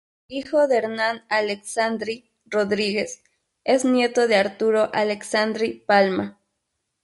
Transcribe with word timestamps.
Hijo 0.29 0.67
de 0.67 0.77
Hernán 0.77 1.25
Alessandri 1.29 2.31
Rodríguez, 2.47 3.21
es 3.63 3.85
nieto 3.85 4.27
de 4.27 4.35
Arturo 4.35 4.89
Alessandri 4.93 5.83
Palma. 5.85 6.39